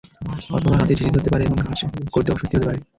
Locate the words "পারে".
1.31-1.43, 2.67-2.79